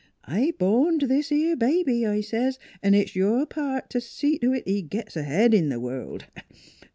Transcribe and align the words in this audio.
I 0.25 0.51
horned 0.59 1.01
this 1.01 1.31
'ere 1.31 1.55
baby,' 1.55 2.07
I 2.07 2.21
says,' 2.21 2.57
'n' 2.83 2.95
it's 2.95 3.15
your 3.15 3.45
part 3.45 3.91
t' 3.91 3.99
see 3.99 4.39
to 4.39 4.51
it 4.51 4.67
he 4.67 4.81
gits 4.81 5.15
ahead 5.15 5.53
in 5.53 5.69
th' 5.69 5.79
world.' 5.79 6.25